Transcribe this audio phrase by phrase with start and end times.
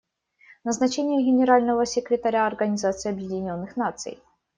[0.63, 4.17] Назначение Генерального секретаря Организации Объединенных Наций.